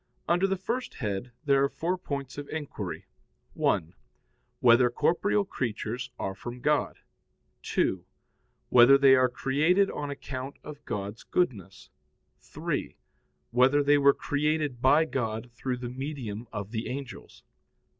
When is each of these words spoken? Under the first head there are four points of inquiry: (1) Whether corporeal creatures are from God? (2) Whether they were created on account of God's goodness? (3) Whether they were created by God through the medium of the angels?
Under 0.27 0.47
the 0.47 0.57
first 0.57 0.95
head 0.95 1.31
there 1.45 1.63
are 1.63 1.69
four 1.69 1.95
points 1.95 2.39
of 2.39 2.49
inquiry: 2.49 3.05
(1) 3.53 3.93
Whether 4.59 4.89
corporeal 4.89 5.45
creatures 5.45 6.09
are 6.17 6.33
from 6.33 6.59
God? 6.59 6.97
(2) 7.61 8.03
Whether 8.69 8.97
they 8.97 9.15
were 9.15 9.29
created 9.29 9.91
on 9.91 10.09
account 10.09 10.57
of 10.63 10.83
God's 10.85 11.21
goodness? 11.21 11.91
(3) 12.39 12.97
Whether 13.51 13.83
they 13.83 13.99
were 13.99 14.15
created 14.15 14.81
by 14.81 15.05
God 15.05 15.51
through 15.51 15.77
the 15.77 15.87
medium 15.91 16.47
of 16.51 16.71
the 16.71 16.87
angels? 16.89 17.43